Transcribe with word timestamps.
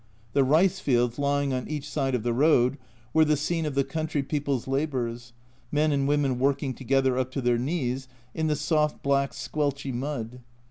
The 0.33 0.43
rice 0.43 0.79
fields 0.79 1.19
lying 1.19 1.53
on 1.53 1.67
each 1.67 1.87
side 1.87 2.15
of 2.15 2.23
the 2.23 2.33
road 2.33 2.79
were 3.13 3.23
the 3.23 3.37
scene 3.37 3.67
of 3.67 3.75
the 3.75 3.83
country 3.83 4.23
people's 4.23 4.67
labours, 4.67 5.31
men 5.71 5.91
and 5.91 6.07
women 6.07 6.39
working 6.39 6.73
together 6.73 7.19
up 7.19 7.29
to 7.33 7.39
their 7.41 7.59
knees 7.59 8.07
in 8.33 8.47
the 8.47 8.55
soft 8.55 9.03
black 9.03 9.31
squelchy 9.31 9.93
mud. 9.93 10.39